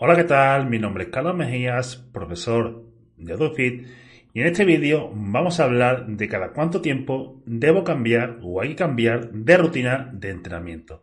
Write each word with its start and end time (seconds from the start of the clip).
Hola, 0.00 0.14
¿qué 0.14 0.22
tal? 0.22 0.70
Mi 0.70 0.78
nombre 0.78 1.02
es 1.02 1.10
Carlos 1.10 1.34
Mejías, 1.34 1.96
profesor 1.96 2.84
de 3.16 3.32
AdoFit, 3.32 3.84
y 4.32 4.40
en 4.40 4.46
este 4.46 4.64
vídeo 4.64 5.10
vamos 5.12 5.58
a 5.58 5.64
hablar 5.64 6.06
de 6.06 6.28
cada 6.28 6.52
cuánto 6.52 6.80
tiempo 6.80 7.42
debo 7.46 7.82
cambiar 7.82 8.38
o 8.44 8.60
hay 8.60 8.68
que 8.68 8.76
cambiar 8.76 9.32
de 9.32 9.56
rutina 9.56 10.08
de 10.14 10.30
entrenamiento. 10.30 11.02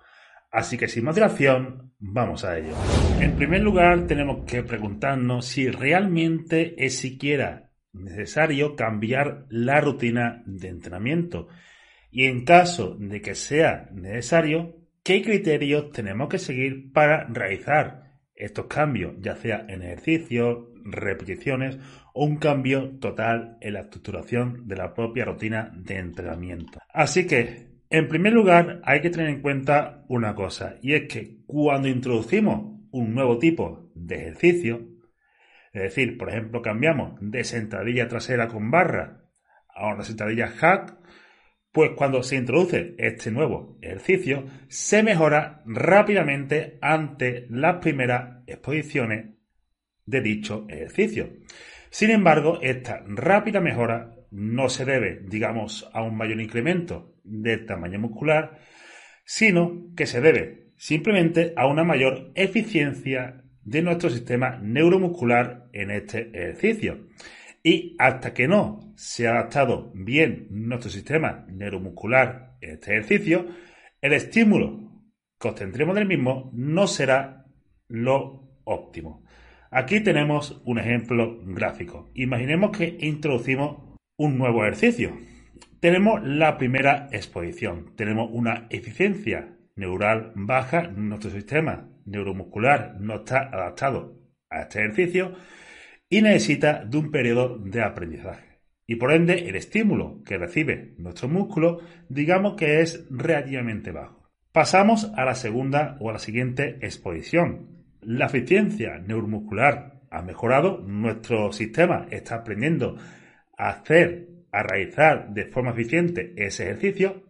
Así 0.49 0.77
que 0.77 0.87
sin 0.87 1.03
más 1.03 1.15
dilación, 1.15 1.91
vamos 1.99 2.45
a 2.45 2.57
ello. 2.57 2.73
En 3.19 3.35
primer 3.35 3.63
lugar, 3.63 4.07
tenemos 4.07 4.45
que 4.45 4.63
preguntarnos 4.63 5.45
si 5.45 5.69
realmente 5.69 6.73
es 6.77 6.97
siquiera 6.97 7.71
necesario 7.91 8.77
cambiar 8.77 9.45
la 9.49 9.81
rutina 9.81 10.41
de 10.45 10.69
entrenamiento. 10.69 11.49
Y 12.11 12.27
en 12.27 12.45
caso 12.45 12.95
de 12.97 13.21
que 13.21 13.35
sea 13.35 13.89
necesario, 13.91 14.77
¿qué 15.03 15.21
criterios 15.21 15.91
tenemos 15.91 16.29
que 16.29 16.39
seguir 16.39 16.93
para 16.93 17.25
realizar 17.25 18.04
estos 18.35 18.65
cambios, 18.67 19.15
ya 19.19 19.35
sea 19.35 19.65
en 19.67 19.81
ejercicios, 19.81 20.65
repeticiones 20.83 21.79
o 22.13 22.25
un 22.25 22.37
cambio 22.37 22.97
total 22.99 23.57
en 23.61 23.73
la 23.73 23.81
estructuración 23.81 24.67
de 24.67 24.75
la 24.75 24.93
propia 24.93 25.25
rutina 25.25 25.71
de 25.75 25.97
entrenamiento. 25.97 26.79
Así 26.93 27.25
que, 27.25 27.69
en 27.89 28.07
primer 28.07 28.33
lugar, 28.33 28.81
hay 28.83 29.01
que 29.01 29.09
tener 29.09 29.29
en 29.29 29.41
cuenta 29.41 30.03
una 30.07 30.35
cosa, 30.35 30.75
y 30.81 30.93
es 30.93 31.07
que 31.07 31.37
cuando 31.45 31.87
introducimos 31.87 32.79
un 32.91 33.13
nuevo 33.13 33.37
tipo 33.37 33.91
de 33.95 34.15
ejercicio, 34.15 34.87
es 35.73 35.81
decir, 35.81 36.17
por 36.17 36.29
ejemplo, 36.29 36.61
cambiamos 36.61 37.17
de 37.19 37.43
sentadilla 37.43 38.07
trasera 38.07 38.47
con 38.47 38.71
barra 38.71 39.25
a 39.67 39.93
una 39.93 40.03
sentadilla 40.03 40.47
hack, 40.47 40.97
pues 41.75 41.91
cuando 41.91 42.23
se 42.23 42.37
introduce 42.37 42.95
este 42.97 43.31
nuevo 43.31 43.77
ejercicio, 43.81 44.45
se 44.69 45.03
mejora 45.03 45.61
rápidamente 45.65 46.77
ante 46.81 47.47
las 47.49 47.81
primeras 47.81 48.43
exposiciones 48.47 49.35
de 50.05 50.21
dicho 50.21 50.65
ejercicio. 50.69 51.33
Sin 51.89 52.11
embargo, 52.11 52.59
esta 52.61 53.03
rápida 53.05 53.59
mejora 53.59 54.15
no 54.31 54.69
se 54.69 54.85
debe, 54.85 55.19
digamos, 55.27 55.89
a 55.91 56.01
un 56.01 56.15
mayor 56.15 56.39
incremento 56.39 57.17
del 57.25 57.65
tamaño 57.65 57.99
muscular, 57.99 58.57
sino 59.25 59.93
que 59.97 60.05
se 60.05 60.21
debe 60.21 60.71
simplemente 60.77 61.51
a 61.57 61.67
una 61.67 61.83
mayor 61.83 62.31
eficiencia 62.35 63.43
de 63.65 63.81
nuestro 63.81 64.09
sistema 64.09 64.59
neuromuscular 64.61 65.67
en 65.73 65.91
este 65.91 66.29
ejercicio. 66.29 67.09
Y 67.67 67.95
hasta 67.97 68.31
que 68.31 68.47
no 68.47 68.93
se 68.95 69.27
ha 69.27 69.31
adaptado 69.31 69.91
bien 69.95 70.45
nuestro 70.51 70.91
sistema 70.91 71.47
neuromuscular 71.49 72.57
en 72.61 72.75
este 72.75 72.91
ejercicio, 72.91 73.47
el 74.01 74.13
estímulo 74.13 75.01
que 75.39 75.47
obtendremos 75.47 75.95
del 75.95 76.05
mismo 76.05 76.51
no 76.53 76.85
será 76.85 77.47
lo 77.87 78.61
óptimo. 78.65 79.25
Aquí 79.71 79.99
tenemos 80.01 80.61
un 80.63 80.77
ejemplo 80.77 81.39
gráfico. 81.43 82.11
Imaginemos 82.13 82.69
que 82.77 82.97
introducimos 82.99 83.97
un 84.15 84.37
nuevo 84.37 84.63
ejercicio. 84.63 85.17
Tenemos 85.79 86.21
la 86.23 86.59
primera 86.59 87.09
exposición. 87.11 87.95
Tenemos 87.95 88.29
una 88.31 88.67
eficiencia 88.69 89.57
neural 89.75 90.33
baja. 90.35 90.83
Nuestro 90.83 91.31
sistema 91.31 91.89
neuromuscular 92.05 92.97
no 92.99 93.15
está 93.15 93.39
adaptado 93.39 94.21
a 94.51 94.61
este 94.61 94.81
ejercicio 94.81 95.33
y 96.09 96.21
necesita 96.21 96.85
de 96.85 96.97
un 96.97 97.11
periodo 97.11 97.57
de 97.57 97.81
aprendizaje. 97.81 98.61
Y 98.87 98.95
por 98.95 99.11
ende, 99.11 99.49
el 99.49 99.55
estímulo 99.55 100.21
que 100.23 100.37
recibe 100.37 100.93
nuestro 100.97 101.27
músculo, 101.27 101.81
digamos 102.07 102.55
que 102.55 102.81
es 102.81 103.05
relativamente 103.09 103.91
bajo. 103.91 104.29
Pasamos 104.51 105.11
a 105.15 105.25
la 105.25 105.35
segunda 105.35 105.97
o 105.99 106.09
a 106.09 106.13
la 106.13 106.19
siguiente 106.19 106.77
exposición. 106.81 107.85
La 108.01 108.27
eficiencia 108.27 108.99
neuromuscular 108.99 110.01
ha 110.11 110.21
mejorado, 110.21 110.79
nuestro 110.79 111.51
sistema 111.51 112.07
está 112.11 112.35
aprendiendo 112.35 112.97
a 113.57 113.69
hacer, 113.69 114.29
a 114.51 114.63
realizar 114.63 115.33
de 115.33 115.45
forma 115.45 115.71
eficiente 115.71 116.33
ese 116.37 116.63
ejercicio 116.63 117.23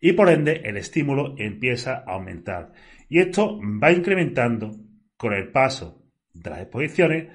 y 0.00 0.12
por 0.12 0.28
ende 0.28 0.62
el 0.64 0.76
estímulo 0.76 1.34
empieza 1.38 2.04
a 2.06 2.14
aumentar. 2.14 2.72
Y 3.08 3.20
esto 3.20 3.60
va 3.82 3.92
incrementando 3.92 4.72
con 5.16 5.32
el 5.32 5.50
paso 5.50 6.02
de 6.32 6.50
las 6.50 6.60
exposiciones 6.60 7.28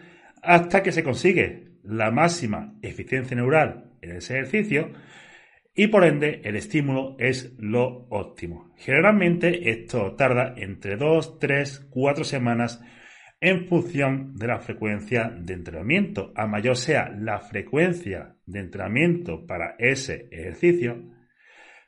hasta 0.45 0.83
que 0.83 0.91
se 0.91 1.03
consigue 1.03 1.79
la 1.83 2.11
máxima 2.11 2.75
eficiencia 2.81 3.35
neural 3.35 3.91
en 4.01 4.17
ese 4.17 4.33
ejercicio 4.35 4.91
y 5.75 5.87
por 5.87 6.05
ende 6.05 6.41
el 6.45 6.55
estímulo 6.55 7.15
es 7.19 7.53
lo 7.59 8.07
óptimo. 8.09 8.73
Generalmente 8.77 9.69
esto 9.69 10.15
tarda 10.15 10.53
entre 10.57 10.95
2, 10.95 11.39
3, 11.39 11.87
4 11.89 12.23
semanas 12.23 12.81
en 13.41 13.67
función 13.67 14.35
de 14.35 14.47
la 14.47 14.59
frecuencia 14.59 15.29
de 15.37 15.53
entrenamiento. 15.53 16.31
A 16.35 16.47
mayor 16.47 16.77
sea 16.77 17.09
la 17.09 17.39
frecuencia 17.39 18.37
de 18.45 18.59
entrenamiento 18.59 19.45
para 19.45 19.75
ese 19.77 20.29
ejercicio, 20.31 21.03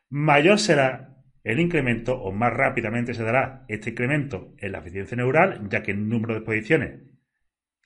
mayor 0.09 0.59
será 0.59 1.15
el 1.45 1.61
incremento 1.61 2.21
o 2.21 2.33
más 2.33 2.53
rápidamente 2.53 3.13
se 3.13 3.23
dará 3.23 3.63
este 3.69 3.91
incremento 3.91 4.53
en 4.57 4.73
la 4.73 4.79
eficiencia 4.79 5.15
neural, 5.15 5.69
ya 5.69 5.81
que 5.81 5.91
el 5.91 6.09
número 6.09 6.33
de 6.33 6.39
exposiciones 6.39 6.99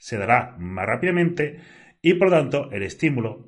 se 0.02 0.18
dará 0.18 0.56
más 0.58 0.88
rápidamente 0.88 1.60
y 2.02 2.16
por 2.16 2.32
lo 2.32 2.38
tanto 2.38 2.72
el 2.72 2.82
estímulo 2.82 3.46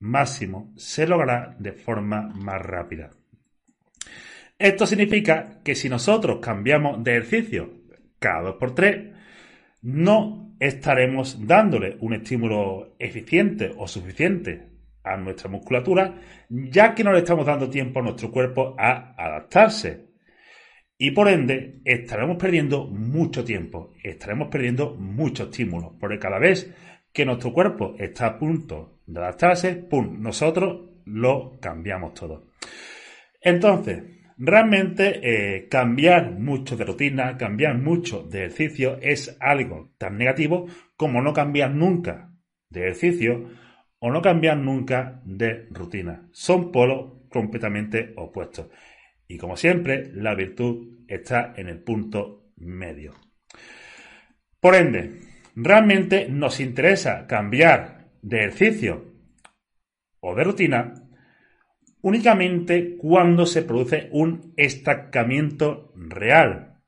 máximo 0.00 0.72
se 0.76 1.06
logrará 1.06 1.54
de 1.58 1.72
forma 1.72 2.22
más 2.22 2.62
rápida. 2.62 3.10
Esto 4.58 4.86
significa 4.86 5.60
que 5.62 5.74
si 5.74 5.90
nosotros 5.90 6.38
cambiamos 6.40 7.04
de 7.04 7.18
ejercicio 7.18 7.82
cada 8.18 8.44
2 8.44 8.56
por 8.56 8.74
3 8.74 9.12
no 9.82 10.56
estaremos 10.58 11.46
dándole 11.46 11.98
un 12.00 12.14
estímulo 12.14 12.96
eficiente 12.98 13.70
o 13.76 13.86
suficiente 13.86 14.70
a 15.02 15.18
nuestra 15.18 15.50
musculatura, 15.50 16.14
ya 16.48 16.94
que 16.94 17.04
no 17.04 17.12
le 17.12 17.18
estamos 17.18 17.44
dando 17.44 17.68
tiempo 17.68 18.00
a 18.00 18.04
nuestro 18.04 18.30
cuerpo 18.30 18.74
a 18.78 19.14
adaptarse. 19.22 20.13
Y 20.96 21.10
por 21.10 21.28
ende, 21.28 21.80
estaremos 21.84 22.36
perdiendo 22.36 22.86
mucho 22.86 23.44
tiempo, 23.44 23.94
estaremos 24.02 24.48
perdiendo 24.48 24.94
mucho 24.94 25.44
estímulo, 25.44 25.96
porque 25.98 26.18
cada 26.18 26.38
vez 26.38 26.72
que 27.12 27.24
nuestro 27.24 27.52
cuerpo 27.52 27.94
está 27.98 28.26
a 28.26 28.38
punto 28.38 29.00
de 29.06 29.20
adaptarse, 29.20 29.74
¡pum!, 29.74 30.20
nosotros 30.20 30.90
lo 31.04 31.58
cambiamos 31.60 32.14
todo. 32.14 32.48
Entonces, 33.40 34.02
realmente 34.38 35.20
eh, 35.22 35.68
cambiar 35.68 36.32
mucho 36.32 36.76
de 36.76 36.84
rutina, 36.84 37.36
cambiar 37.36 37.78
mucho 37.78 38.22
de 38.22 38.46
ejercicio 38.46 38.98
es 39.00 39.36
algo 39.40 39.92
tan 39.98 40.16
negativo 40.16 40.66
como 40.96 41.22
no 41.22 41.32
cambiar 41.32 41.72
nunca 41.72 42.30
de 42.68 42.82
ejercicio 42.82 43.50
o 43.98 44.10
no 44.10 44.22
cambiar 44.22 44.58
nunca 44.58 45.20
de 45.24 45.66
rutina. 45.70 46.28
Son 46.32 46.72
polos 46.72 47.28
completamente 47.30 48.12
opuestos. 48.16 48.68
Y 49.26 49.38
como 49.38 49.56
siempre, 49.56 50.10
la 50.14 50.34
virtud 50.34 51.04
está 51.08 51.54
en 51.56 51.68
el 51.68 51.82
punto 51.82 52.52
medio. 52.56 53.14
Por 54.60 54.74
ende, 54.74 55.20
realmente 55.54 56.28
nos 56.28 56.60
interesa 56.60 57.26
cambiar 57.26 58.10
de 58.22 58.38
ejercicio 58.40 59.12
o 60.20 60.34
de 60.34 60.44
rutina 60.44 60.94
únicamente 62.00 62.96
cuando 62.98 63.46
se 63.46 63.62
produce 63.62 64.08
un 64.12 64.52
estancamiento 64.56 65.92
real. 65.96 66.82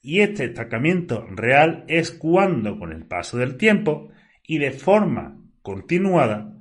Y 0.00 0.20
este 0.20 0.44
estancamiento 0.44 1.26
real 1.28 1.84
es 1.88 2.12
cuando 2.12 2.78
con 2.78 2.92
el 2.92 3.04
paso 3.06 3.36
del 3.36 3.56
tiempo 3.56 4.10
y 4.44 4.58
de 4.58 4.70
forma 4.70 5.38
continuada 5.62 6.56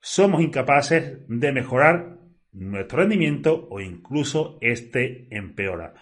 somos 0.00 0.42
incapaces 0.42 1.18
de 1.28 1.52
mejorar 1.52 2.18
nuestro 2.52 2.98
rendimiento 2.98 3.68
o 3.70 3.80
incluso 3.80 4.58
este 4.60 5.26
empeora. 5.34 5.94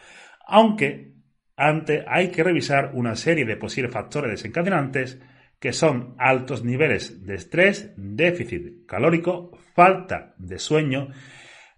Aunque 0.47 1.15
antes 1.57 2.05
hay 2.07 2.29
que 2.31 2.43
revisar 2.43 2.93
una 2.95 3.17
serie 3.17 3.45
de 3.45 3.57
posibles 3.57 3.93
factores 3.93 4.31
desencadenantes 4.31 5.21
que 5.59 5.73
son 5.73 6.15
altos 6.19 6.65
niveles 6.65 7.25
de 7.27 7.35
estrés, 7.35 7.93
déficit 7.97 8.87
calórico, 8.87 9.53
falta 9.75 10.35
de 10.39 10.59
sueño, 10.59 11.09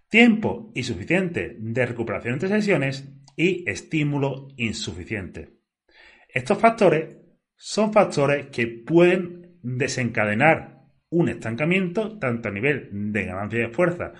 tiempo 0.07 0.71
insuficiente 0.73 1.57
de 1.59 1.85
recuperación 1.85 2.35
entre 2.35 2.49
sesiones 2.49 3.09
y 3.35 3.69
estímulo 3.69 4.47
insuficiente. 4.57 5.57
Estos 6.29 6.57
factores 6.59 7.17
son 7.55 7.91
factores 7.91 8.47
que 8.47 8.67
pueden 8.67 9.57
desencadenar 9.61 10.81
un 11.09 11.29
estancamiento 11.29 12.17
tanto 12.17 12.49
a 12.49 12.51
nivel 12.51 12.89
de 13.11 13.25
ganancia 13.25 13.59
de 13.59 13.69
fuerza 13.69 14.13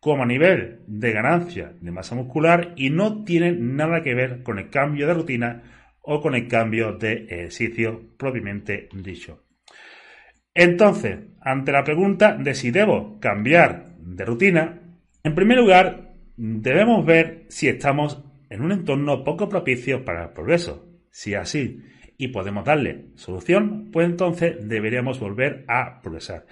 como 0.00 0.22
a 0.22 0.26
nivel 0.26 0.80
de 0.86 1.12
ganancia 1.12 1.72
de 1.80 1.90
masa 1.90 2.14
muscular 2.14 2.72
y 2.76 2.90
no 2.90 3.24
tienen 3.24 3.76
nada 3.76 4.02
que 4.02 4.14
ver 4.14 4.42
con 4.42 4.58
el 4.58 4.70
cambio 4.70 5.06
de 5.06 5.14
rutina 5.14 5.62
o 6.02 6.20
con 6.20 6.34
el 6.34 6.46
cambio 6.46 6.92
de 6.92 7.26
ejercicio 7.28 8.14
propiamente 8.16 8.88
dicho. 8.92 9.44
Entonces, 10.54 11.18
ante 11.40 11.72
la 11.72 11.84
pregunta 11.84 12.34
de 12.34 12.54
si 12.54 12.70
debo 12.70 13.18
cambiar 13.20 13.96
de 13.98 14.24
rutina, 14.24 14.80
en 15.22 15.34
primer 15.34 15.58
lugar 15.58 16.14
debemos 16.36 17.04
ver 17.04 17.46
si 17.48 17.68
estamos 17.68 18.22
en 18.48 18.62
un 18.62 18.72
entorno 18.72 19.24
poco 19.24 19.48
propicio 19.48 20.04
para 20.04 20.24
el 20.24 20.30
progreso. 20.30 20.88
Si 21.10 21.34
así 21.34 21.82
y 22.18 22.28
podemos 22.28 22.64
darle 22.64 23.08
solución, 23.16 23.90
pues 23.92 24.06
entonces 24.06 24.56
deberíamos 24.68 25.20
volver 25.20 25.64
a 25.68 26.00
progresar. 26.00 26.46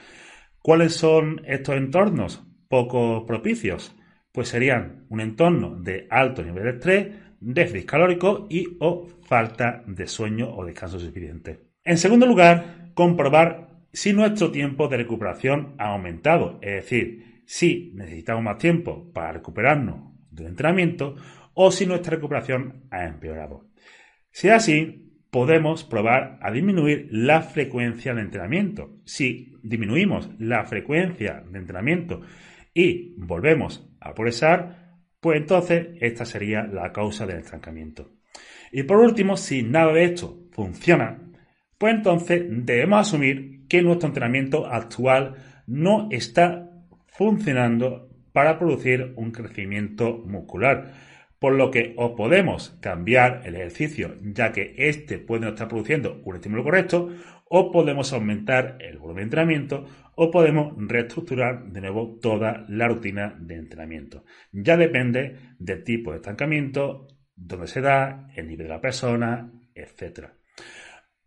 ¿Cuáles 0.61 0.95
son 0.95 1.43
estos 1.47 1.77
entornos 1.77 2.47
poco 2.75 3.25
propicios? 3.25 3.95
Pues 4.33 4.49
serían 4.49 5.07
un 5.09 5.21
entorno 5.21 5.77
de 5.77 6.09
alto 6.11 6.43
nivel 6.43 6.65
de 6.65 6.71
estrés, 6.71 7.09
déficit 7.39 7.87
calórico 7.89 8.49
y 8.51 8.77
o 8.81 9.07
falta 9.23 9.85
de 9.87 10.09
sueño 10.09 10.53
o 10.53 10.65
descanso 10.65 10.99
suficiente. 10.99 11.69
En 11.85 11.99
segundo 11.99 12.27
lugar, 12.27 12.91
comprobar 12.95 13.69
si 13.93 14.13
nuestro 14.13 14.51
tiempo 14.51 14.89
de 14.89 14.97
recuperación 14.97 15.77
ha 15.79 15.93
aumentado, 15.93 16.59
es 16.63 16.83
decir, 16.83 17.43
si 17.47 17.93
necesitamos 17.95 18.43
más 18.43 18.59
tiempo 18.59 19.13
para 19.13 19.31
recuperarnos 19.31 20.13
del 20.33 20.49
entrenamiento 20.49 21.15
o 21.55 21.71
si 21.71 21.87
nuestra 21.87 22.17
recuperación 22.17 22.89
ha 22.91 23.05
empeorado. 23.05 23.69
Si 24.33 24.49
es 24.49 24.55
así, 24.55 25.13
podemos 25.31 25.85
probar 25.85 26.41
a 26.43 26.51
disminuir 26.51 27.07
la 27.13 27.43
frecuencia 27.43 28.15
de 28.15 28.23
entrenamiento. 28.23 28.99
Si 29.05 29.61
disminuimos 29.63 30.29
la 30.41 30.65
frecuencia 30.65 31.45
de 31.49 31.59
entrenamiento 31.61 32.23
y 32.75 33.15
volvemos 33.17 33.89
a 34.01 34.13
progresar, 34.13 34.99
pues 35.21 35.41
entonces 35.41 35.89
esta 36.01 36.27
sería 36.27 36.65
la 36.65 36.93
causa 36.93 37.27
del 37.27 37.39
estancamiento. 37.39 38.11
Y 38.73 38.83
por 38.83 38.99
último, 38.99 39.37
si 39.37 39.63
nada 39.63 39.93
de 39.93 40.05
esto 40.05 40.41
funciona, 40.51 41.23
pues 41.79 41.95
entonces 41.95 42.43
debemos 42.49 43.01
asumir 43.01 43.67
que 43.69 43.81
nuestro 43.81 44.09
entrenamiento 44.09 44.67
actual 44.67 45.37
no 45.67 46.09
está 46.11 46.71
funcionando 47.07 48.11
para 48.33 48.59
producir 48.59 49.15
un 49.17 49.31
crecimiento 49.31 50.19
muscular 50.27 50.93
por 51.45 51.57
lo 51.57 51.71
que 51.71 51.93
o 51.99 52.17
podemos 52.17 52.71
cambiar 52.81 53.43
el 53.45 53.57
ejercicio 53.57 54.17
ya 54.23 54.51
que 54.51 54.73
éste 54.79 55.19
puede 55.19 55.43
no 55.43 55.49
estar 55.49 55.69
produciendo 55.69 56.23
un 56.25 56.37
estímulo 56.37 56.65
correcto, 56.65 57.11
o 57.45 57.71
podemos 57.71 58.15
aumentar 58.15 58.79
el 58.81 58.97
volumen 58.97 59.17
de 59.17 59.23
entrenamiento, 59.25 59.85
o 60.15 60.31
podemos 60.31 60.73
reestructurar 60.79 61.67
de 61.67 61.83
nuevo 61.83 62.19
toda 62.19 62.65
la 62.71 62.89
rutina 62.89 63.37
de 63.39 63.57
entrenamiento. 63.57 64.25
Ya 64.53 64.79
depende 64.79 65.37
del 65.59 65.85
tipo 65.85 66.13
de 66.13 66.17
estancamiento, 66.17 67.09
dónde 67.37 67.67
se 67.67 67.83
da, 67.83 68.31
el 68.35 68.49
nivel 68.49 68.69
de 68.69 68.73
la 68.73 68.81
persona, 68.81 69.53
etc. 69.75 70.29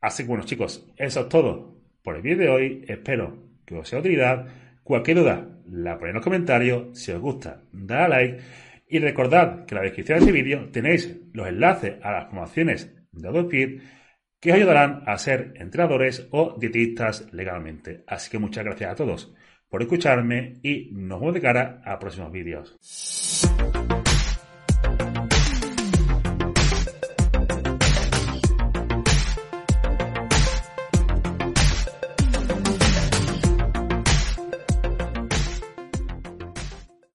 Así 0.01 0.23
que 0.23 0.29
bueno 0.29 0.45
chicos, 0.45 0.91
eso 0.97 1.19
es 1.19 1.29
todo 1.29 1.79
por 2.01 2.15
el 2.15 2.23
vídeo 2.23 2.39
de 2.39 2.49
hoy. 2.49 2.85
Espero 2.87 3.37
que 3.67 3.75
os 3.75 3.87
sea 3.87 3.97
de 3.97 4.09
utilidad. 4.09 4.47
Cualquier 4.81 5.17
duda, 5.17 5.47
la 5.69 5.99
ponéis 5.99 6.09
en 6.09 6.15
los 6.15 6.23
comentarios. 6.23 6.99
Si 6.99 7.11
os 7.11 7.21
gusta, 7.21 7.61
dale 7.71 8.03
a 8.03 8.07
like. 8.07 8.66
Y 8.89 8.99
recordad 8.99 9.65
que 9.65 9.75
en 9.75 9.77
la 9.77 9.83
descripción 9.83 10.19
de 10.19 10.25
este 10.25 10.31
vídeo 10.31 10.69
tenéis 10.71 11.19
los 11.33 11.47
enlaces 11.47 11.95
a 12.01 12.11
las 12.11 12.25
promociones 12.25 12.95
de 13.11 13.27
AdoFit 13.27 13.81
que 14.39 14.51
os 14.51 14.55
ayudarán 14.57 15.03
a 15.05 15.17
ser 15.17 15.53
entrenadores 15.55 16.27
o 16.31 16.55
dietistas 16.57 17.27
legalmente. 17.33 18.03
Así 18.07 18.29
que 18.29 18.39
muchas 18.39 18.63
gracias 18.63 18.91
a 18.91 18.95
todos 18.95 19.33
por 19.69 19.81
escucharme 19.81 20.53
y 20.63 20.89
nos 20.93 21.19
vemos 21.19 21.33
de 21.33 21.41
cara 21.41 21.81
a 21.83 21.99
próximos 21.99 22.31
vídeos. 22.31 22.77